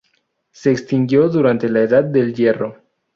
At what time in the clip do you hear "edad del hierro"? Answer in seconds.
1.83-2.81